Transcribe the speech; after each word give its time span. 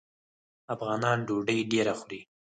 افغانان 0.75 1.17
ډوډۍ 1.27 1.59
ډیره 1.71 1.93
خوري. 1.99 2.21